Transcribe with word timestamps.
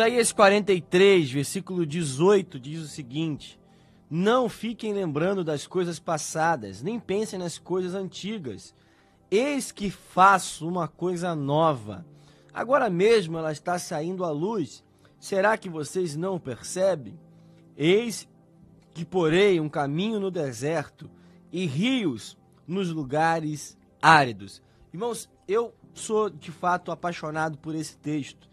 Isaías 0.00 0.32
43, 0.32 1.30
versículo 1.30 1.84
18 1.84 2.58
diz 2.58 2.80
o 2.80 2.88
seguinte: 2.88 3.60
Não 4.08 4.48
fiquem 4.48 4.94
lembrando 4.94 5.44
das 5.44 5.66
coisas 5.66 5.98
passadas, 5.98 6.80
nem 6.80 6.98
pensem 6.98 7.38
nas 7.38 7.58
coisas 7.58 7.94
antigas. 7.94 8.74
Eis 9.30 9.70
que 9.70 9.90
faço 9.90 10.66
uma 10.66 10.88
coisa 10.88 11.34
nova. 11.34 12.06
Agora 12.50 12.88
mesmo 12.88 13.36
ela 13.36 13.52
está 13.52 13.78
saindo 13.78 14.24
à 14.24 14.30
luz. 14.30 14.82
Será 15.18 15.58
que 15.58 15.68
vocês 15.68 16.16
não 16.16 16.40
percebem? 16.40 17.20
Eis 17.76 18.26
que 18.94 19.04
porei 19.04 19.60
um 19.60 19.68
caminho 19.68 20.18
no 20.18 20.30
deserto 20.30 21.10
e 21.52 21.66
rios 21.66 22.38
nos 22.66 22.90
lugares 22.90 23.76
áridos. 24.00 24.62
Irmãos, 24.94 25.28
eu 25.46 25.74
sou 25.92 26.30
de 26.30 26.50
fato 26.50 26.90
apaixonado 26.90 27.58
por 27.58 27.74
esse 27.74 27.98
texto 27.98 28.48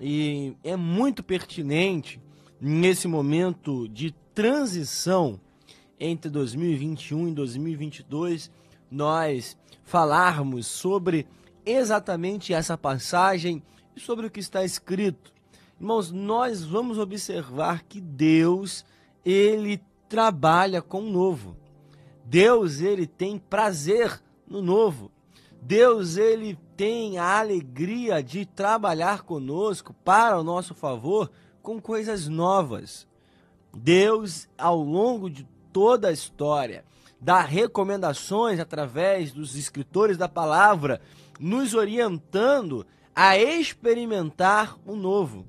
e 0.00 0.56
é 0.62 0.76
muito 0.76 1.22
pertinente 1.22 2.20
nesse 2.60 3.08
momento 3.08 3.88
de 3.88 4.14
transição 4.34 5.40
entre 5.98 6.30
2021 6.30 7.28
e 7.28 7.32
2022 7.32 8.50
nós 8.90 9.56
falarmos 9.84 10.66
sobre 10.66 11.26
exatamente 11.64 12.52
essa 12.52 12.78
passagem 12.78 13.62
e 13.94 14.00
sobre 14.00 14.26
o 14.26 14.30
que 14.30 14.40
está 14.40 14.64
escrito. 14.64 15.32
Irmãos, 15.80 16.10
nós 16.10 16.64
vamos 16.64 16.98
observar 16.98 17.84
que 17.84 18.00
Deus, 18.00 18.84
ele 19.24 19.80
trabalha 20.08 20.80
com 20.80 21.00
o 21.00 21.10
novo. 21.10 21.56
Deus, 22.24 22.80
ele 22.80 23.06
tem 23.06 23.38
prazer 23.38 24.20
no 24.46 24.62
novo. 24.62 25.10
Deus, 25.60 26.16
ele 26.16 26.58
tem 26.76 27.18
a 27.18 27.38
alegria 27.38 28.22
de 28.22 28.46
trabalhar 28.46 29.22
conosco 29.22 29.94
para 30.04 30.38
o 30.38 30.44
nosso 30.44 30.74
favor 30.74 31.30
com 31.62 31.80
coisas 31.80 32.28
novas. 32.28 33.06
Deus, 33.76 34.48
ao 34.56 34.80
longo 34.80 35.28
de 35.28 35.46
toda 35.72 36.08
a 36.08 36.12
história, 36.12 36.84
dá 37.20 37.40
recomendações 37.40 38.60
através 38.60 39.32
dos 39.32 39.56
escritores 39.56 40.16
da 40.16 40.28
palavra, 40.28 41.00
nos 41.38 41.74
orientando 41.74 42.86
a 43.14 43.36
experimentar 43.36 44.78
o 44.86 44.94
novo. 44.94 45.44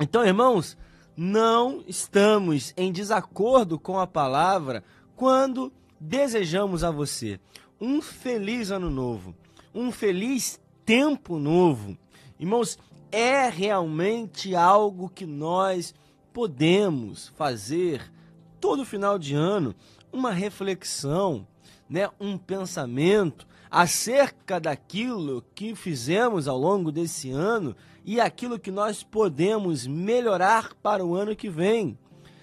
Então, 0.00 0.24
irmãos, 0.24 0.76
não 1.16 1.82
estamos 1.86 2.74
em 2.76 2.92
desacordo 2.92 3.78
com 3.78 3.98
a 3.98 4.06
palavra 4.06 4.84
quando 5.16 5.72
desejamos 6.00 6.84
a 6.84 6.90
você 6.90 7.40
um 7.80 8.02
feliz 8.02 8.70
ano 8.70 8.90
novo, 8.90 9.34
um 9.74 9.92
feliz 9.92 10.60
tempo 10.84 11.38
novo. 11.38 11.96
Irmãos, 12.38 12.78
é 13.10 13.48
realmente 13.48 14.54
algo 14.54 15.08
que 15.08 15.24
nós 15.26 15.94
podemos 16.32 17.28
fazer 17.28 18.12
todo 18.60 18.84
final 18.84 19.18
de 19.18 19.34
ano 19.34 19.74
uma 20.12 20.30
reflexão, 20.30 21.46
né, 21.88 22.08
um 22.20 22.36
pensamento 22.36 23.46
acerca 23.70 24.58
daquilo 24.58 25.44
que 25.54 25.74
fizemos 25.74 26.48
ao 26.48 26.58
longo 26.58 26.90
desse 26.90 27.30
ano 27.30 27.76
e 28.04 28.20
aquilo 28.20 28.58
que 28.58 28.70
nós 28.70 29.02
podemos 29.02 29.86
melhorar 29.86 30.74
para 30.82 31.04
o 31.04 31.14
ano 31.14 31.36
que 31.36 31.50
vem. 31.50 31.98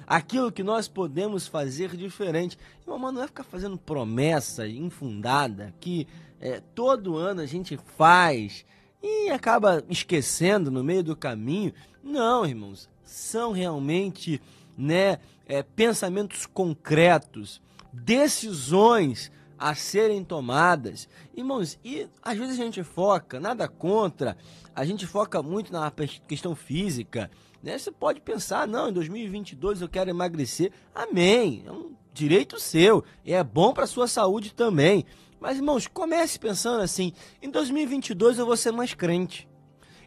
Aquilo 0.07 0.51
que 0.51 0.63
nós 0.63 0.87
podemos 0.87 1.47
fazer 1.47 1.95
diferente. 1.95 2.57
Irmão, 2.87 3.11
não 3.11 3.23
é 3.23 3.27
ficar 3.27 3.43
fazendo 3.43 3.77
promessa 3.77 4.67
infundada 4.67 5.73
que 5.79 6.07
é, 6.39 6.61
todo 6.73 7.17
ano 7.17 7.41
a 7.41 7.45
gente 7.45 7.79
faz 7.97 8.65
e 9.01 9.29
acaba 9.29 9.83
esquecendo 9.89 10.69
no 10.69 10.83
meio 10.83 11.03
do 11.03 11.15
caminho. 11.15 11.73
Não, 12.03 12.45
irmãos, 12.45 12.89
são 13.03 13.51
realmente 13.51 14.41
né, 14.77 15.19
é, 15.45 15.63
pensamentos 15.63 16.45
concretos, 16.45 17.61
decisões 17.91 19.31
a 19.57 19.73
serem 19.75 20.23
tomadas. 20.23 21.07
Irmãos, 21.35 21.79
e 21.83 22.07
às 22.21 22.37
vezes 22.37 22.59
a 22.59 22.63
gente 22.63 22.83
foca, 22.83 23.39
nada 23.39 23.67
contra, 23.67 24.37
a 24.73 24.85
gente 24.85 25.05
foca 25.05 25.41
muito 25.41 25.71
na 25.71 25.91
questão 26.27 26.55
física. 26.55 27.29
Né? 27.61 27.77
Você 27.77 27.91
pode 27.91 28.21
pensar, 28.21 28.67
não, 28.67 28.89
em 28.89 28.93
2022 28.93 29.81
eu 29.81 29.89
quero 29.89 30.09
emagrecer. 30.09 30.71
Amém, 30.93 31.63
é 31.65 31.71
um 31.71 31.95
direito 32.13 32.59
seu, 32.59 33.03
e 33.25 33.33
é 33.33 33.43
bom 33.43 33.73
para 33.73 33.83
a 33.83 33.87
sua 33.87 34.07
saúde 34.07 34.53
também. 34.53 35.05
Mas, 35.39 35.57
irmãos, 35.57 35.87
comece 35.87 36.39
pensando 36.39 36.81
assim: 36.81 37.13
em 37.41 37.49
2022 37.49 38.39
eu 38.39 38.45
vou 38.45 38.57
ser 38.57 38.71
mais 38.71 38.93
crente. 38.93 39.47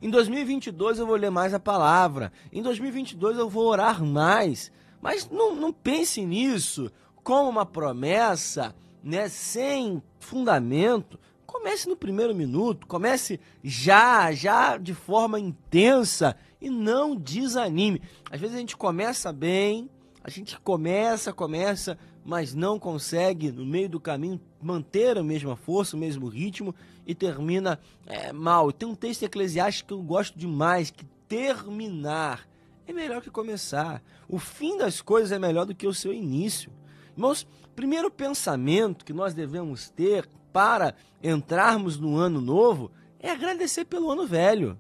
Em 0.01 0.11
2022 0.11 0.99
eu 0.99 1.07
vou 1.07 1.17
ler 1.17 1.31
mais 1.31 1.53
a 1.53 1.61
palavra. 1.61 2.33
Em 2.53 2.63
2022 2.63 3.37
eu 3.37 3.49
vou 3.49 3.67
orar 3.67 4.03
mais. 4.03 4.71
Mas 5.01 5.29
não, 5.29 5.55
não 5.55 5.73
pense 5.73 6.25
nisso 6.25 6.91
como 7.23 7.51
uma 7.51 7.67
promessa, 7.67 8.75
né, 9.03 9.29
sem 9.29 10.03
fundamento. 10.19 11.19
Comece 11.47 11.89
no 11.89 11.97
primeiro 11.97 12.35
minuto, 12.35 12.87
comece 12.87 13.41
já, 13.65 14.33
já 14.33 14.77
de 14.77 14.95
forma 14.95 15.41
intensa 15.41 16.37
e 16.61 16.69
não 16.69 17.17
desanime. 17.17 18.03
Às 18.31 18.41
vezes 18.41 18.57
a 18.57 18.59
gente 18.59 18.77
começa 18.77 19.33
bem, 19.33 19.89
a 20.23 20.31
gente 20.31 20.59
começa, 20.61 21.33
começa, 21.33 21.99
mas 22.25 22.55
não 22.55 22.79
consegue 22.79 23.51
no 23.51 23.65
meio 23.65 23.89
do 23.89 23.99
caminho 23.99 24.39
manter 24.61 25.17
a 25.17 25.23
mesma 25.23 25.57
força, 25.57 25.97
o 25.97 25.99
mesmo 25.99 26.29
ritmo 26.29 26.75
e 27.07 27.15
termina 27.15 27.81
é, 28.07 28.33
mal. 28.33 28.71
Tem 28.71 28.87
um 28.87 28.95
texto 28.95 29.23
eclesiástico 29.23 29.89
que 29.89 29.95
eu 29.95 30.03
gosto 30.03 30.39
demais, 30.39 30.91
que 30.91 31.07
terminar 31.27 32.47
é 32.87 32.93
melhor 32.93 33.23
que 33.23 33.31
começar. 33.31 34.03
O 34.29 34.39
fim 34.39 34.77
das 34.77 35.01
coisas 35.01 35.33
é 35.33 35.39
melhor 35.39 35.65
do 35.65 35.75
que 35.75 35.87
o 35.87 35.95
seu 35.95 36.13
início. 36.13 36.73
Irmãos, 37.13 37.47
primeiro 37.79 38.11
pensamento 38.11 39.05
que 39.05 39.13
nós 39.13 39.35
devemos 39.35 39.89
ter 39.89 40.29
para 40.53 40.97
entrarmos 41.23 41.97
no 41.97 42.17
ano 42.17 42.41
novo 42.41 42.91
é 43.21 43.31
agradecer 43.31 43.85
pelo 43.85 44.11
ano 44.11 44.27
velho. 44.27 44.77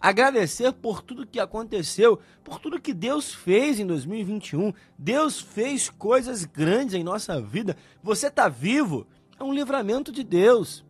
Agradecer 0.00 0.72
por 0.72 1.02
tudo 1.02 1.26
que 1.26 1.40
aconteceu, 1.40 2.20
por 2.44 2.60
tudo 2.60 2.80
que 2.80 2.94
Deus 2.94 3.34
fez 3.34 3.80
em 3.80 3.86
2021. 3.88 4.72
Deus 4.96 5.40
fez 5.40 5.90
coisas 5.90 6.44
grandes 6.44 6.94
em 6.94 7.02
nossa 7.02 7.40
vida. 7.40 7.76
Você 8.04 8.28
está 8.28 8.48
vivo, 8.48 9.04
é 9.36 9.42
um 9.42 9.52
livramento 9.52 10.12
de 10.12 10.22
Deus, 10.22 10.86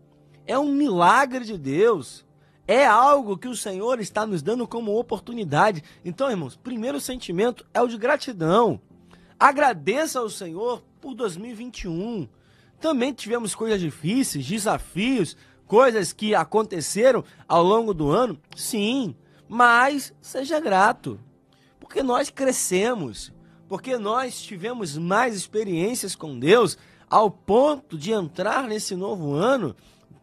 é 0.47 0.59
um 0.59 0.71
milagre 0.71 1.47
de 1.47 1.57
Deus 1.57 2.27
é 2.67 2.85
algo 2.85 3.39
que 3.39 3.49
o 3.49 3.57
Senhor 3.57 3.99
está 3.99 4.27
nos 4.27 4.43
dando 4.43 4.69
como 4.69 4.99
oportunidade. 4.99 5.83
Então, 6.05 6.31
irmãos, 6.31 6.55
primeiro 6.55 7.01
sentimento 7.01 7.65
é 7.73 7.81
o 7.81 7.89
de 7.89 7.97
gratidão. 7.97 8.79
Agradeça 9.41 10.19
ao 10.19 10.29
Senhor 10.29 10.85
por 11.01 11.15
2021. 11.15 12.29
Também 12.81 13.13
tivemos 13.13 13.55
coisas 13.55 13.81
difíceis, 13.81 14.47
desafios, 14.47 15.37
coisas 15.67 16.13
que 16.13 16.35
aconteceram 16.35 17.25
ao 17.47 17.63
longo 17.63 17.93
do 17.93 18.11
ano, 18.11 18.39
sim, 18.57 19.15
mas 19.49 20.15
seja 20.21 20.61
grato, 20.61 21.21
porque 21.81 22.03
nós 22.03 22.31
crescemos, 22.31 23.33
porque 23.69 23.99
nós 23.99 24.41
tivemos 24.41 24.97
mais 24.97 25.37
experiências 25.37 26.15
com 26.15 26.39
Deus 26.39 26.79
ao 27.09 27.31
ponto 27.31 27.97
de 27.97 28.13
entrar 28.13 28.65
nesse 28.65 28.95
novo 28.95 29.33
ano 29.33 29.75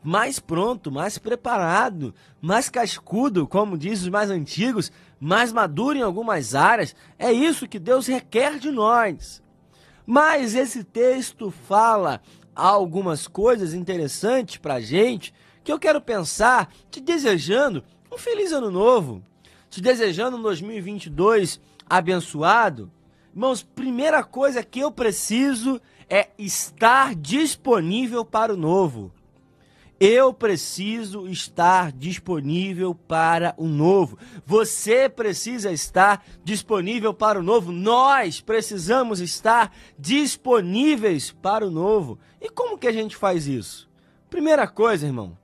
mais 0.05 0.39
pronto, 0.39 0.91
mais 0.91 1.17
preparado, 1.17 2.13
mais 2.39 2.69
cascudo, 2.69 3.47
como 3.47 3.75
diz 3.75 4.03
os 4.03 4.09
mais 4.09 4.29
antigos, 4.29 4.91
mais 5.19 5.51
maduro 5.51 5.97
em 5.97 6.03
algumas 6.03 6.53
áreas. 6.53 6.95
É 7.17 7.31
isso 7.31 7.67
que 7.67 7.79
Deus 7.79 8.05
requer 8.05 8.59
de 8.59 8.69
nós. 8.69 9.41
Mas 10.05 10.53
esse 10.53 10.83
texto 10.83 11.49
fala 11.49 12.21
algumas 12.55 13.27
coisas 13.27 13.73
interessantes 13.73 14.57
para 14.57 14.79
gente 14.79 15.33
que 15.63 15.71
eu 15.71 15.79
quero 15.79 15.99
pensar 15.99 16.71
te 16.91 17.01
desejando 17.01 17.83
um 18.11 18.17
feliz 18.17 18.51
ano 18.51 18.69
novo, 18.69 19.23
te 19.69 19.81
desejando 19.81 20.37
um 20.37 20.41
2022 20.41 21.59
abençoado. 21.89 22.91
Irmãos, 23.33 23.63
primeira 23.63 24.23
coisa 24.23 24.63
que 24.63 24.79
eu 24.79 24.91
preciso 24.91 25.81
é 26.09 26.29
estar 26.37 27.15
disponível 27.15 28.23
para 28.23 28.53
o 28.53 28.57
novo. 28.57 29.11
Eu 29.99 30.33
preciso 30.33 31.27
estar 31.27 31.91
disponível 31.91 32.93
para 32.93 33.53
o 33.57 33.65
novo. 33.65 34.17
Você 34.45 35.07
precisa 35.07 35.71
estar 35.71 36.25
disponível 36.43 37.13
para 37.13 37.39
o 37.39 37.43
novo. 37.43 37.71
Nós 37.71 38.41
precisamos 38.41 39.21
estar 39.21 39.73
disponíveis 39.97 41.31
para 41.31 41.65
o 41.65 41.71
novo. 41.71 42.19
E 42.41 42.49
como 42.49 42.77
que 42.77 42.87
a 42.87 42.91
gente 42.91 43.15
faz 43.15 43.47
isso? 43.47 43.89
Primeira 44.29 44.67
coisa, 44.67 45.05
irmão, 45.05 45.37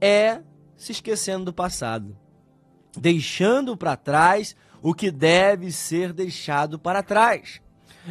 é 0.00 0.40
se 0.76 0.90
esquecendo 0.90 1.44
do 1.44 1.52
passado, 1.52 2.16
deixando 2.98 3.76
para 3.76 3.96
trás 3.96 4.56
o 4.82 4.92
que 4.92 5.12
deve 5.12 5.70
ser 5.70 6.12
deixado 6.12 6.76
para 6.76 7.04
trás. 7.04 7.62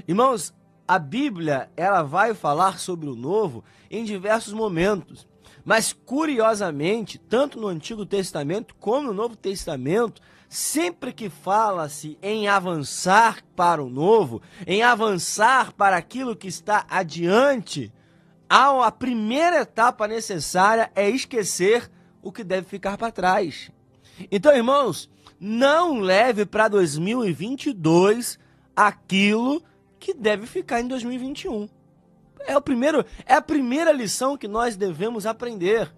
Irmãos, 0.07 0.53
a 0.87 0.97
Bíblia, 0.97 1.69
ela 1.75 2.01
vai 2.01 2.33
falar 2.33 2.79
sobre 2.79 3.09
o 3.09 3.15
novo 3.15 3.61
em 3.89 4.05
diversos 4.05 4.53
momentos. 4.53 5.27
Mas 5.63 5.94
curiosamente, 5.94 7.18
tanto 7.18 7.59
no 7.59 7.68
Antigo 7.68 8.06
Testamento 8.06 8.75
como 8.80 9.07
no 9.07 9.13
Novo 9.13 9.36
Testamento, 9.36 10.21
sempre 10.50 11.13
que 11.13 11.30
fala-se 11.30 12.18
em 12.21 12.48
avançar 12.48 13.44
para 13.56 13.83
o 13.83 13.89
novo, 13.89 14.42
em 14.68 14.83
avançar 14.83 15.71
para 15.74 15.95
aquilo 15.95 16.36
que 16.36 16.48
está 16.48 16.86
adiante, 16.89 17.92
a 18.50 18.92
primeira 18.92 19.62
etapa 19.62 20.07
necessária 20.07 20.92
é 20.94 21.09
esquecer 21.09 21.89
o 22.21 22.31
que 22.31 22.44
deve 22.44 22.68
ficar 22.68 22.97
para 22.97 23.12
trás. 23.12 23.71
Então, 24.30 24.54
irmãos, 24.54 25.09
não 25.39 26.00
leve 26.00 26.45
para 26.45 26.68
2022 26.68 28.38
aquilo 28.75 29.63
que 29.97 30.13
deve 30.13 30.45
ficar 30.45 30.81
em 30.81 30.88
2021. 30.88 31.69
É 32.47 32.57
o 32.57 32.61
primeiro, 32.61 33.05
é 33.25 33.35
a 33.35 33.41
primeira 33.41 33.91
lição 33.91 34.38
que 34.38 34.47
nós 34.47 34.75
devemos 34.75 35.25
aprender. 35.25 35.91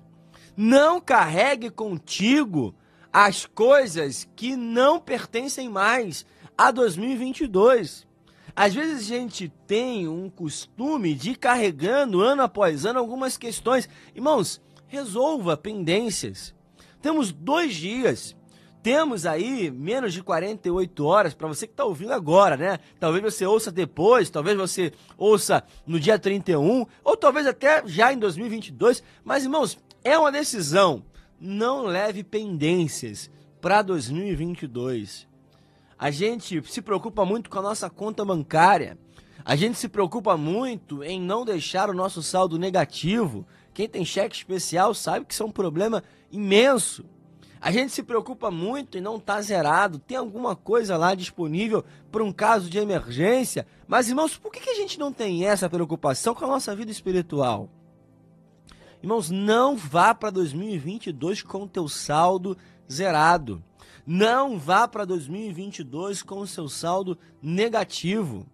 Não 0.56 1.02
carregue 1.02 1.70
contigo 1.70 2.76
as 3.12 3.46
coisas 3.46 4.28
que 4.36 4.56
não 4.56 5.00
pertencem 5.00 5.70
mais 5.70 6.26
a 6.58 6.72
2022. 6.72 8.08
Às 8.56 8.74
vezes 8.74 9.00
a 9.00 9.16
gente 9.16 9.52
tem 9.66 10.08
um 10.08 10.30
costume 10.30 11.16
de 11.16 11.32
ir 11.32 11.36
carregando 11.38 12.22
ano 12.22 12.44
após 12.44 12.86
ano 12.86 13.00
algumas 13.00 13.38
questões. 13.38 13.90
Irmãos, 14.16 14.62
resolva 14.88 15.58
pendências. 15.58 16.54
Temos 17.02 17.32
dois 17.32 17.74
dias 17.76 18.36
temos 18.84 19.26
aí 19.26 19.72
menos 19.72 20.12
de 20.14 20.22
48 20.22 21.06
horas 21.06 21.34
para 21.34 21.48
você 21.48 21.66
que 21.66 21.72
está 21.72 21.86
ouvindo 21.86 22.12
agora, 22.12 22.58
né? 22.58 22.80
Talvez 23.00 23.24
você 23.24 23.46
ouça 23.46 23.72
depois, 23.72 24.30
talvez 24.30 24.58
você 24.58 24.92
ouça 25.18 25.64
no 25.88 25.98
dia 25.98 26.20
31, 26.20 26.86
ou 27.02 27.18
talvez 27.18 27.48
até 27.48 27.82
já 27.88 28.12
em 28.12 28.20
2022. 28.20 29.02
Mas, 29.24 29.44
irmãos, 29.44 29.80
é 30.04 30.20
uma 30.20 30.32
decisão. 30.32 31.02
Não 31.40 31.84
leve 31.84 32.26
pendências 32.26 33.32
para 33.62 33.82
2022. 33.82 35.28
A 35.98 36.12
gente 36.12 36.62
se 36.70 36.82
preocupa 36.82 37.24
muito 37.24 37.50
com 37.50 37.60
a 37.60 37.64
nossa 37.64 37.90
conta 37.90 38.26
bancária. 38.26 38.98
A 39.46 39.56
gente 39.56 39.78
se 39.78 39.88
preocupa 39.88 40.36
muito 40.36 41.02
em 41.02 41.22
não 41.22 41.46
deixar 41.46 41.90
o 41.90 41.94
nosso 41.94 42.22
saldo 42.22 42.60
negativo. 42.60 43.48
Quem 43.74 43.88
tem 43.88 44.04
cheque 44.04 44.36
especial 44.36 44.94
sabe 44.94 45.26
que 45.26 45.34
isso 45.34 45.44
é 45.44 45.46
um 45.46 45.52
problema 45.52 46.04
imenso. 46.30 47.06
A 47.64 47.72
gente 47.72 47.94
se 47.94 48.04
preocupa 48.04 48.52
muito 48.52 48.98
em 48.98 49.02
não 49.02 49.16
estar 49.16 49.36
tá 49.36 49.42
zerado, 49.42 49.98
tem 49.98 50.18
alguma 50.18 50.54
coisa 50.54 50.98
lá 50.98 51.16
disponível 51.16 51.82
para 52.12 52.22
um 52.22 52.30
caso 52.30 52.70
de 52.70 52.78
emergência. 52.78 53.66
Mas, 53.88 54.10
irmãos, 54.10 54.38
por 54.38 54.52
que, 54.52 54.60
que 54.60 54.70
a 54.70 54.76
gente 54.76 55.00
não 55.00 55.14
tem 55.14 55.46
essa 55.46 55.70
preocupação 55.70 56.36
com 56.36 56.44
a 56.44 56.50
nossa 56.50 56.76
vida 56.76 56.92
espiritual? 56.92 57.70
Irmãos, 59.02 59.30
não 59.30 59.78
vá 59.78 60.14
para 60.14 60.30
2022 60.30 61.42
com 61.42 61.64
o 61.64 61.68
teu 61.70 61.88
saldo 61.88 62.58
zerado. 62.92 63.64
Não 64.06 64.60
vá 64.60 64.86
para 64.86 65.06
2022 65.06 66.22
com 66.22 66.40
o 66.40 66.48
seu 66.48 66.68
saldo 66.68 67.18
negativo. 67.42 68.46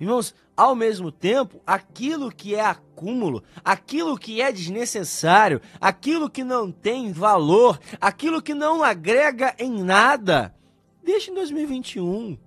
Irmãos, 0.00 0.34
ao 0.56 0.74
mesmo 0.74 1.10
tempo, 1.10 1.60
aquilo 1.66 2.30
que 2.30 2.54
é 2.54 2.64
acúmulo, 2.64 3.42
aquilo 3.64 4.18
que 4.18 4.40
é 4.40 4.52
desnecessário, 4.52 5.60
aquilo 5.80 6.30
que 6.30 6.44
não 6.44 6.70
tem 6.70 7.12
valor, 7.12 7.78
aquilo 8.00 8.40
que 8.40 8.54
não 8.54 8.82
agrega 8.82 9.54
em 9.58 9.82
nada, 9.82 10.54
deixa 11.02 11.30
em 11.30 11.34
2021. 11.34 12.38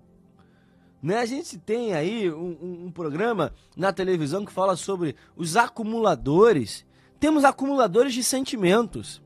Né? 1.01 1.17
A 1.17 1.25
gente 1.25 1.57
tem 1.57 1.93
aí 1.93 2.31
um, 2.31 2.57
um, 2.61 2.85
um 2.85 2.91
programa 2.91 3.53
na 3.75 3.91
televisão 3.91 4.45
que 4.45 4.51
fala 4.51 4.75
sobre 4.75 5.15
os 5.35 5.57
acumuladores. 5.57 6.85
Temos 7.19 7.43
acumuladores 7.43 8.13
de 8.13 8.23
sentimentos, 8.23 9.21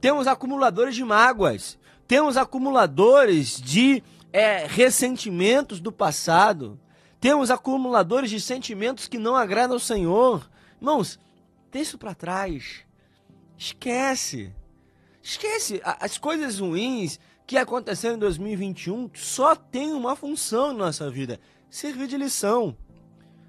temos 0.00 0.26
acumuladores 0.26 0.94
de 0.94 1.04
mágoas, 1.04 1.78
temos 2.06 2.36
acumuladores 2.36 3.60
de 3.60 4.02
é, 4.32 4.66
ressentimentos 4.66 5.80
do 5.80 5.92
passado. 5.92 6.78
Temos 7.20 7.50
acumuladores 7.50 8.30
de 8.30 8.40
sentimentos 8.40 9.08
que 9.08 9.18
não 9.18 9.34
agradam 9.34 9.74
ao 9.74 9.80
Senhor. 9.80 10.48
Irmãos, 10.80 11.18
deixa 11.70 11.90
isso 11.90 11.98
para 11.98 12.14
trás. 12.14 12.84
Esquece. 13.56 14.52
Esquece. 15.20 15.80
As 15.84 16.16
coisas 16.16 16.60
ruins 16.60 17.18
que 17.44 17.56
aconteceram 17.56 18.14
em 18.14 18.18
2021 18.18 19.10
só 19.14 19.56
tem 19.56 19.92
uma 19.92 20.14
função 20.14 20.68
na 20.68 20.86
nossa 20.86 21.10
vida: 21.10 21.40
servir 21.68 22.06
de 22.06 22.16
lição. 22.16 22.76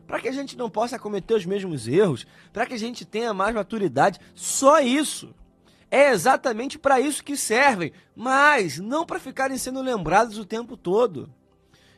Para 0.08 0.20
que 0.20 0.28
a 0.28 0.32
gente 0.32 0.58
não 0.58 0.72
possa 0.72 0.98
cometer 0.98 1.36
os 1.36 1.46
mesmos 1.46 1.88
erros, 1.88 2.26
para 2.52 2.66
que 2.66 2.74
a 2.74 2.80
gente 2.80 3.06
tenha 3.06 3.32
mais 3.36 3.54
maturidade. 3.54 4.20
Só 4.34 4.80
isso. 4.80 5.36
É 5.92 6.12
exatamente 6.12 6.80
para 6.80 7.00
isso 7.00 7.24
que 7.24 7.38
servem, 7.38 7.92
mas 8.16 8.80
não 8.80 9.06
para 9.06 9.20
ficarem 9.20 9.58
sendo 9.58 9.82
lembrados 9.82 10.38
o 10.38 10.46
tempo 10.46 10.76
todo. 10.76 11.32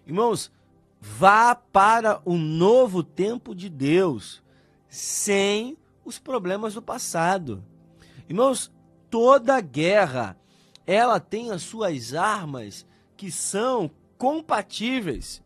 Irmãos, 0.06 0.52
Vá 1.04 1.56
para 1.56 2.22
o 2.24 2.38
novo 2.38 3.02
tempo 3.02 3.56
de 3.56 3.68
Deus, 3.68 4.44
sem 4.88 5.76
os 6.06 6.20
problemas 6.20 6.76
do 6.76 6.82
passado. 6.82 7.64
Irmãos, 8.30 8.72
toda 9.10 9.60
guerra, 9.60 10.38
ela 10.86 11.20
tem 11.20 11.50
as 11.50 11.64
suas 11.64 12.14
armas 12.14 12.86
que 13.18 13.32
são 13.32 13.90
compatíveis. 14.16 15.42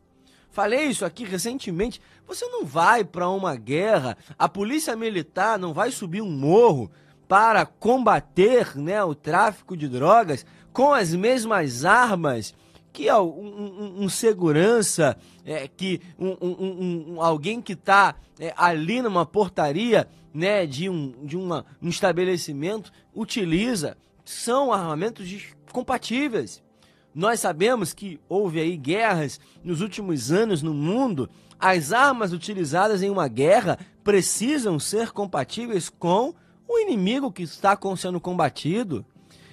Falei 0.50 0.88
isso 0.88 1.06
aqui 1.06 1.24
recentemente. 1.24 2.02
Você 2.28 2.46
não 2.48 2.66
vai 2.66 3.06
para 3.06 3.30
uma 3.30 3.56
guerra, 3.56 4.18
a 4.38 4.50
polícia 4.50 4.94
militar 4.94 5.58
não 5.58 5.74
vai 5.74 5.90
subir 5.90 6.22
um 6.22 6.32
morro 6.32 6.92
para 7.30 7.66
combater 7.66 8.78
né, 8.78 9.02
o 9.04 9.16
tráfico 9.16 9.78
de 9.78 9.88
drogas 9.88 10.46
com 10.74 10.94
as 10.94 11.14
mesmas 11.14 11.86
armas 11.86 12.54
que 12.96 13.12
um, 13.12 13.22
um, 13.22 14.04
um 14.04 14.10
segurança, 14.10 15.18
é, 15.46 15.68
que 15.68 16.00
um, 16.18 17.22
alguém 17.22 17.62
que 17.62 17.74
está 17.74 18.16
é, 18.40 18.54
ali 18.56 19.02
numa 19.02 19.26
portaria 19.26 20.08
né, 20.34 20.66
de, 20.66 20.90
um, 20.90 21.14
de 21.26 21.36
uma, 21.36 21.66
um 21.82 21.90
estabelecimento 21.90 22.94
utiliza, 23.14 23.98
são 24.24 24.72
armamentos 24.72 25.30
compatíveis. 25.74 26.64
Nós 27.14 27.42
sabemos 27.42 27.94
que 27.94 28.18
houve 28.30 28.62
aí 28.62 28.78
guerras 28.78 29.42
nos 29.62 29.82
últimos 29.82 30.32
anos 30.32 30.62
no 30.62 30.74
mundo. 30.74 31.30
As 31.60 31.92
armas 31.92 32.32
utilizadas 32.32 33.04
em 33.04 33.10
uma 33.10 33.28
guerra 33.28 33.78
precisam 34.06 34.80
ser 34.80 35.12
compatíveis 35.12 35.90
com 35.90 36.34
o 36.66 36.80
inimigo 36.80 37.32
que 37.32 37.44
está 37.44 37.78
sendo 37.98 38.22
combatido. 38.22 39.06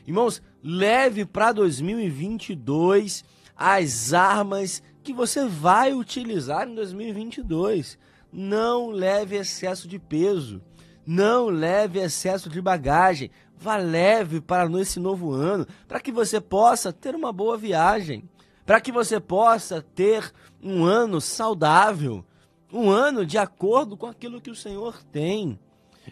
Irmãos, 0.07 0.41
leve 0.63 1.25
para 1.25 1.53
2022 1.53 3.25
as 3.57 4.13
armas 4.13 4.83
que 5.03 5.13
você 5.13 5.47
vai 5.47 5.93
utilizar 5.93 6.69
em 6.69 6.75
2022. 6.75 7.99
Não 8.33 8.91
leve 8.91 9.37
excesso 9.37 9.89
de 9.89 9.99
peso, 9.99 10.63
não 11.07 11.47
leve 11.47 11.99
excesso 11.99 12.49
de 12.49 12.61
bagagem. 12.61 13.31
Vá 13.57 13.77
leve 13.77 14.41
para 14.41 14.69
esse 14.81 14.99
novo 14.99 15.33
ano, 15.33 15.67
para 15.87 16.01
que 16.01 16.11
você 16.11 16.41
possa 16.41 16.93
ter 16.93 17.15
uma 17.15 17.33
boa 17.33 17.57
viagem, 17.57 18.29
para 18.67 18.81
que 18.81 18.91
você 18.91 19.21
possa 19.21 19.81
ter 19.81 20.33
um 20.61 20.85
ano 20.85 21.21
saudável, 21.21 22.25
um 22.73 22.91
ano 22.91 23.25
de 23.25 23.39
acordo 23.39 23.97
com 23.97 24.07
aquilo 24.07 24.41
que 24.41 24.51
o 24.51 24.57
Senhor 24.57 25.03
tem. 25.13 25.59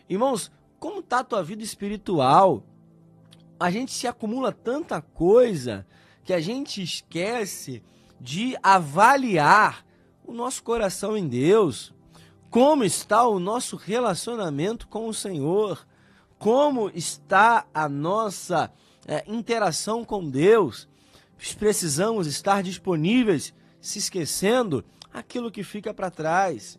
Irmãos, 0.08 0.50
como 0.78 1.00
está 1.00 1.20
a 1.20 1.24
tua 1.24 1.42
vida 1.42 1.64
espiritual? 1.64 2.62
A 3.60 3.70
gente 3.70 3.92
se 3.92 4.06
acumula 4.06 4.52
tanta 4.52 5.02
coisa 5.02 5.86
que 6.24 6.32
a 6.32 6.40
gente 6.40 6.82
esquece 6.82 7.82
de 8.18 8.56
avaliar 8.62 9.84
o 10.24 10.32
nosso 10.32 10.62
coração 10.62 11.14
em 11.14 11.28
Deus, 11.28 11.92
como 12.48 12.84
está 12.84 13.26
o 13.26 13.38
nosso 13.38 13.76
relacionamento 13.76 14.88
com 14.88 15.06
o 15.06 15.12
Senhor, 15.12 15.86
como 16.38 16.90
está 16.94 17.66
a 17.74 17.86
nossa 17.86 18.72
é, 19.06 19.24
interação 19.26 20.06
com 20.06 20.26
Deus. 20.30 20.88
Precisamos 21.58 22.26
estar 22.26 22.62
disponíveis, 22.62 23.52
se 23.78 23.98
esquecendo 23.98 24.82
aquilo 25.12 25.50
que 25.50 25.62
fica 25.62 25.92
para 25.92 26.10
trás. 26.10 26.78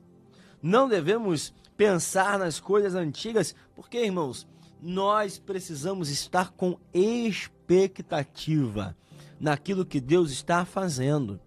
Não 0.59 0.89
devemos 0.89 1.53
pensar 1.77 2.39
nas 2.39 2.59
coisas 2.59 2.95
antigas, 2.95 3.55
porque, 3.75 4.03
irmãos, 4.03 4.47
nós 4.81 5.38
precisamos 5.38 6.09
estar 6.09 6.51
com 6.51 6.77
expectativa 6.93 8.97
naquilo 9.39 9.85
que 9.85 10.01
Deus 10.01 10.31
está 10.31 10.65
fazendo. 10.65 11.39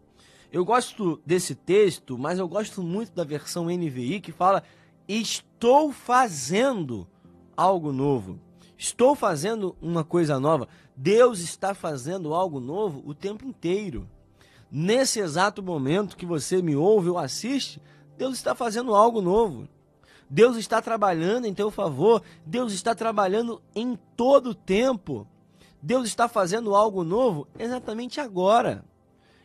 Eu 0.53 0.65
gosto 0.65 1.21
desse 1.27 1.55
texto, 1.55 2.17
mas 2.17 2.39
eu 2.39 2.47
gosto 2.47 2.83
muito 2.83 3.13
da 3.13 3.25
versão 3.25 3.67
NVI 3.67 4.21
que 4.21 4.31
fala: 4.31 4.63
Estou 5.09 5.91
fazendo 5.93 7.09
algo 7.57 7.93
novo. 7.93 8.39
Estou 8.79 9.17
fazendo 9.17 9.75
uma 9.81 10.05
coisa 10.05 10.39
nova. 10.39 10.69
Deus 10.97 11.41
está 11.41 11.75
fazendo 11.75 12.35
algo 12.35 12.61
novo 12.61 13.03
o 13.05 13.15
tempo 13.15 13.45
inteiro. 13.45 14.09
Nesse 14.71 15.19
exato 15.21 15.63
momento 15.63 16.17
que 16.17 16.27
você 16.27 16.63
me 16.63 16.77
ouve 16.77 17.09
ou 17.09 17.19
assiste, 17.19 17.81
Deus 18.17 18.35
está 18.35 18.55
fazendo 18.55 18.95
algo 18.95 19.21
novo. 19.21 19.69
Deus 20.29 20.57
está 20.57 20.81
trabalhando 20.81 21.47
em 21.47 21.55
teu 21.55 21.71
favor. 21.71 22.23
Deus 22.45 22.73
está 22.73 22.95
trabalhando 22.95 23.63
em 23.75 23.99
todo 24.17 24.51
o 24.51 24.55
tempo. 24.55 25.27
Deus 25.83 26.07
está 26.07 26.29
fazendo 26.29 26.75
algo 26.75 27.05
novo 27.05 27.47
exatamente 27.59 28.21
agora. 28.21 28.85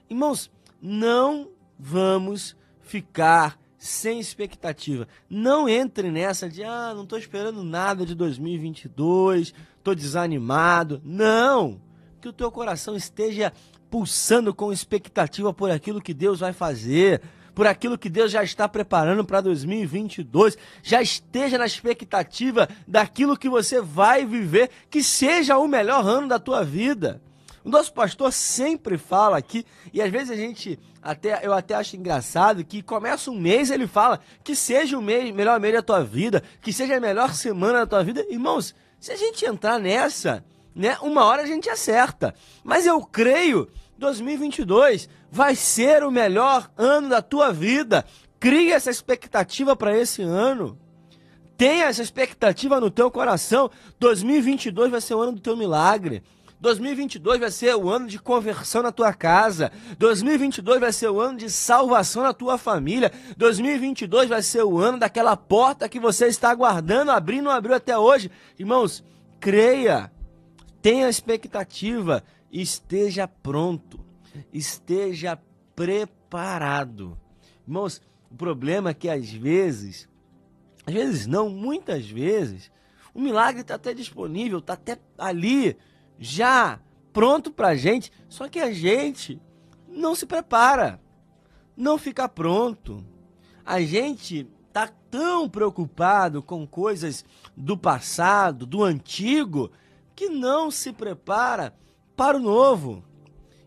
Irmãos, 0.10 0.50
não 0.82 1.50
vamos 1.78 2.56
ficar 2.82 3.60
sem 3.78 4.20
expectativa. 4.20 5.08
Não 5.30 5.68
entre 5.68 6.12
nessa 6.12 6.50
de, 6.50 6.64
ah, 6.64 6.94
não 6.94 7.04
estou 7.04 7.18
esperando 7.18 7.64
nada 7.64 8.06
de 8.06 8.14
2022, 8.14 9.54
estou 9.78 9.96
desanimado. 9.96 11.02
Não! 11.04 11.82
Que 12.20 12.28
o 12.28 12.34
teu 12.34 12.52
coração 12.52 12.96
esteja 12.96 13.54
pulsando 13.90 14.54
com 14.54 14.72
expectativa 14.72 15.54
por 15.54 15.72
aquilo 15.72 16.02
que 16.02 16.14
Deus 16.14 16.42
vai 16.42 16.54
fazer, 16.54 17.22
por 17.60 17.68
aquilo 17.68 17.98
que 17.98 18.10
Deus 18.10 18.32
já 18.32 18.42
está 18.42 18.70
preparando 18.70 19.25
para 19.25 19.42
2022. 19.42 20.58
Já 20.82 21.01
esteja 21.01 21.58
na 21.58 21.66
expectativa 21.66 22.70
daquilo 22.88 23.36
que 23.36 23.50
você 23.50 23.82
vai 23.82 24.25
viver, 24.25 24.70
que 24.89 25.04
seja 25.04 25.58
o 25.58 25.68
melhor 25.68 26.08
ano 26.08 26.30
da 26.30 26.39
tua 26.39 26.63
vida. 26.63 27.22
O 27.62 27.70
nosso 27.70 27.92
pastor 27.92 28.32
sempre 28.32 28.98
fala 28.98 29.38
aqui, 29.38 29.66
e 29.92 30.01
às 30.01 30.10
vezes 30.10 30.32
a 30.32 30.38
gente 30.38 30.80
até 31.04 31.46
eu 31.46 31.51
até 31.51 31.75
acho 31.75 31.98
engraçado 31.98 32.63
que 32.63 32.82
começa 32.82 33.30
um 33.30 33.38
mês 33.38 33.70
ele 33.70 33.88
fala 33.88 34.22
que 34.42 34.56
seja 34.56 34.98
o 34.98 35.01
mês, 35.01 35.30
melhor 35.36 35.60
mês 35.60 35.74
da 35.74 35.82
tua 35.82 36.01
vida, 36.01 36.42
que 36.62 36.72
seja 36.72 36.96
a 36.96 37.01
melhor 37.01 37.34
semana 37.34 37.80
da 37.80 37.88
tua 37.88 38.06
vida. 38.06 38.25
Irmãos, 38.30 38.74
se 39.01 39.12
a 39.12 39.18
gente 39.18 39.44
entrar 39.44 39.78
nessa, 39.78 40.46
né, 40.74 40.98
uma 41.01 41.25
hora 41.25 41.42
a 41.42 41.46
gente 41.46 41.70
acerta. 41.70 42.34
Mas 42.63 42.86
eu 42.86 43.01
creio 43.01 43.68
2022 44.00 45.10
vai 45.29 45.56
ser 45.56 46.03
o 46.03 46.10
melhor 46.10 46.72
ano 46.77 47.10
da 47.10 47.22
tua 47.22 47.51
vida. 47.51 48.06
Crie 48.39 48.72
essa 48.72 48.89
expectativa 48.89 49.75
para 49.75 49.96
esse 49.96 50.22
ano. 50.22 50.79
Tenha 51.58 51.86
essa 51.86 52.01
expectativa 52.01 52.79
no 52.79 52.89
teu 52.89 53.12
coração. 53.12 53.70
2022 54.00 54.89
vai 54.89 55.01
ser 55.01 55.13
o 55.13 55.22
ano 55.22 55.34
do 55.34 55.41
teu 55.41 55.58
milagre. 55.58 56.24
2022 56.62 57.39
vai 57.39 57.51
ser 57.51 57.75
o 57.75 57.89
ano 57.89 58.08
de 58.08 58.20
conversão 58.20 58.82
na 58.82 58.91
tua 58.91 59.13
casa. 59.13 59.72
2022 59.98 60.79
vai 60.79 60.91
ser 60.91 61.10
o 61.10 61.20
ano 61.20 61.38
de 61.38 61.50
salvação 61.50 62.24
na 62.24 62.34
tua 62.34 62.58
família. 62.58 63.12
2022 63.38 64.29
vai 64.29 64.41
ser 64.41 64.63
o 64.63 64.77
ano 64.77 64.98
daquela 64.98 65.36
porta 65.38 65.89
que 65.89 66.00
você 66.00 66.27
está 66.27 66.50
aguardando, 66.50 67.12
abrindo, 67.12 67.50
abriu 67.50 67.75
até 67.75 67.98
hoje. 67.98 68.32
Irmãos, 68.58 69.03
creia, 69.39 70.12
tenha 70.82 71.10
expectativa, 71.10 72.24
esteja 72.51 73.27
pronto, 73.27 74.00
esteja 74.51 75.39
preparado. 75.75 77.18
Irmãos, 77.68 78.01
o 78.29 78.36
problema 78.36 78.89
é 78.91 78.94
que 78.94 79.10
às 79.10 79.29
vezes, 79.29 80.08
às 80.86 80.94
vezes 80.94 81.27
não, 81.27 81.50
muitas 81.50 82.10
vezes, 82.10 82.72
o 83.13 83.20
milagre 83.20 83.62
está 83.62 83.75
até 83.75 83.94
disponível, 83.94 84.60
está 84.60 84.74
até 84.74 85.00
ali 85.18 85.77
já 86.18 86.79
pronto 87.12 87.51
para 87.51 87.70
a 87.70 87.75
gente, 87.75 88.12
só 88.27 88.48
que 88.48 88.60
a 88.60 88.72
gente 88.72 89.41
não 89.88 90.13
se 90.13 90.25
prepara, 90.25 91.01
não 91.75 91.98
fica 91.98 92.27
pronto. 92.29 93.03
A 93.65 93.82
gente 93.82 94.48
tá 94.72 94.88
tão 95.10 95.50
preocupado 95.50 96.41
com 96.41 96.65
coisas 96.68 97.25
do 97.56 97.77
passado, 97.77 98.65
do 98.65 98.84
antigo, 98.84 99.72
que 100.15 100.29
não 100.29 100.70
se 100.70 100.91
prepara 100.91 101.74
para 102.20 102.36
o 102.36 102.42
novo. 102.42 103.02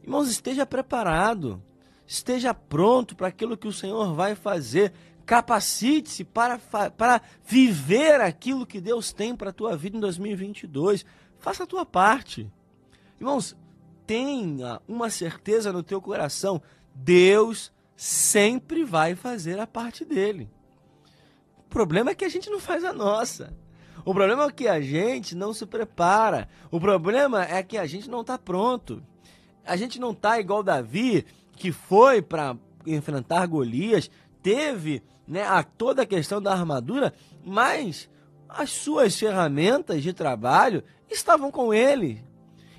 Irmãos, 0.03 0.29
esteja 0.29 0.67
preparado, 0.67 1.63
esteja 2.07 2.53
pronto 2.53 3.17
para 3.17 3.29
aquilo 3.29 3.57
que 3.57 3.67
o 3.67 3.73
Senhor 3.73 4.13
vai 4.13 4.35
fazer. 4.35 4.93
Capacite-se 5.25 6.23
para, 6.23 6.59
para 6.59 7.23
viver 7.47 8.21
aquilo 8.21 8.67
que 8.67 8.79
Deus 8.79 9.11
tem 9.11 9.35
para 9.35 9.49
a 9.49 9.55
tua 9.55 9.75
vida 9.75 9.97
em 9.97 10.01
2022. 10.01 11.03
Faça 11.39 11.65
a 11.65 11.67
tua 11.67 11.87
parte. 11.87 12.47
Irmãos, 13.19 13.57
tenha 14.07 14.83
uma 14.87 15.09
certeza 15.09 15.73
no 15.73 15.83
teu 15.83 16.03
coração: 16.03 16.61
Deus 16.95 17.73
sempre 17.97 18.85
vai 18.85 19.15
fazer 19.15 19.59
a 19.61 19.67
parte 19.67 20.05
dele. 20.05 20.51
O 21.57 21.71
problema 21.71 22.11
é 22.11 22.15
que 22.15 22.27
a 22.27 22.29
gente 22.29 22.51
não 22.51 22.61
faz 22.61 22.85
a 22.85 22.93
nossa. 22.93 23.57
O 24.05 24.13
problema 24.13 24.45
é 24.45 24.51
que 24.51 24.67
a 24.67 24.81
gente 24.81 25.35
não 25.35 25.53
se 25.53 25.65
prepara. 25.67 26.49
O 26.71 26.81
problema 26.81 27.45
é 27.45 27.63
que 27.63 27.79
a 27.79 27.87
gente 27.87 28.11
não 28.11 28.23
está 28.23 28.37
pronto. 28.39 29.03
A 29.65 29.77
gente 29.77 30.01
não 30.01 30.11
está 30.11 30.41
igual 30.41 30.63
Davi, 30.63 31.25
que 31.57 31.71
foi 31.71 32.21
para 32.21 32.57
enfrentar 32.87 33.47
Golias, 33.47 34.11
teve 34.43 35.03
né, 35.27 35.45
a, 35.45 35.63
toda 35.63 36.03
a 36.03 36.07
questão 36.07 36.43
da 36.43 36.53
armadura, 36.53 37.15
mas 37.45 38.11
as 38.49 38.71
suas 38.71 39.19
ferramentas 39.19 40.03
de 40.03 40.13
trabalho 40.13 40.83
estavam 41.09 41.51
com 41.51 41.73
ele. 41.73 42.25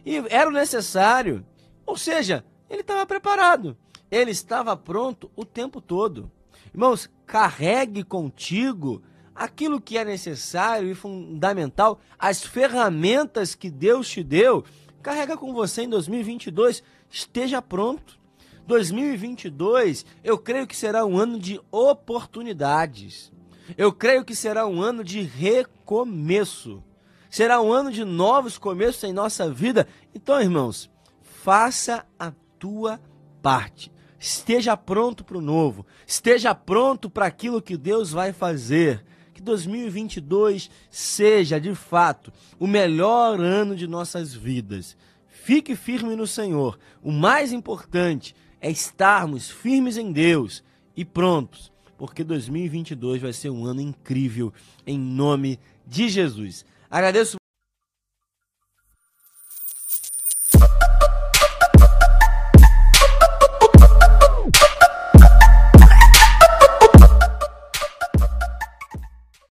E 0.06 0.18
era 0.30 0.52
necessário. 0.52 1.46
Ou 1.86 1.98
seja, 1.98 2.44
ele 2.70 2.82
estava 2.82 3.06
preparado. 3.06 3.78
Ele 4.12 4.32
estava 4.32 4.76
pronto 4.76 5.32
o 5.36 5.46
tempo 5.46 5.82
todo. 5.82 6.32
Irmãos, 6.74 7.10
carregue 7.26 8.04
contigo 8.04 9.02
aquilo 9.36 9.82
que 9.82 9.98
é 9.98 10.06
necessário 10.06 10.90
e 10.90 10.96
fundamental, 10.96 12.00
as 12.18 12.44
ferramentas 12.44 13.56
que 13.56 13.70
Deus 13.70 14.10
te 14.10 14.24
deu. 14.24 14.64
Carrega 15.02 15.36
com 15.38 15.54
você 15.54 15.84
em 15.84 15.90
2022. 15.90 16.84
Esteja 17.10 17.62
pronto. 17.62 18.22
2022, 18.66 20.06
eu 20.24 20.38
creio 20.38 20.66
que 20.66 20.76
será 20.76 21.06
um 21.06 21.18
ano 21.18 21.38
de 21.38 21.60
oportunidades. 21.70 23.32
Eu 23.78 23.92
creio 23.92 24.24
que 24.24 24.36
será 24.36 24.66
um 24.66 24.82
ano 24.82 25.04
de 25.04 25.22
recomeço. 25.22 26.84
Será 27.30 27.62
um 27.62 27.72
ano 27.74 27.92
de 27.92 28.06
novos 28.06 28.58
começos 28.58 29.04
em 29.04 29.12
nossa 29.12 29.50
vida. 29.50 29.88
Então, 30.14 30.40
irmãos, 30.40 30.90
faça 31.22 32.06
a 32.18 32.32
tua 32.58 33.02
parte. 33.42 33.92
Esteja 34.20 34.78
pronto 34.78 35.24
para 35.24 35.38
o 35.38 35.42
novo. 35.42 35.86
Esteja 36.08 36.56
pronto 36.56 37.10
para 37.10 37.26
aquilo 37.26 37.62
que 37.62 37.76
Deus 37.76 38.12
vai 38.12 38.32
fazer. 38.32 39.04
Que 39.34 39.42
2022 39.42 40.70
seja, 40.90 41.60
de 41.60 41.74
fato, 41.76 42.32
o 42.60 42.68
melhor 42.68 43.40
ano 43.40 43.76
de 43.76 43.88
nossas 43.88 44.34
vidas. 44.34 44.96
Fique 45.28 45.76
firme 45.76 46.16
no 46.16 46.28
Senhor. 46.28 46.80
O 47.02 47.12
mais 47.12 47.52
importante 47.52 48.36
é 48.62 48.70
estarmos 48.70 49.50
firmes 49.50 49.98
em 49.98 50.12
Deus 50.12 50.64
e 50.96 51.04
prontos 51.04 51.74
porque 51.98 52.22
2022 52.22 53.22
vai 53.22 53.32
ser 53.32 53.50
um 53.50 53.66
ano 53.66 53.80
incrível 53.80 54.52
em 54.86 55.00
nome 55.00 55.58
de 55.88 56.10
Jesus. 56.10 56.66
Agradeço 56.90 57.38